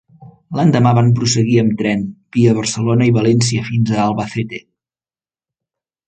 [0.59, 2.01] L'endemà van prosseguir amb tren,
[2.37, 4.63] via Barcelona i València, fins a Albacete.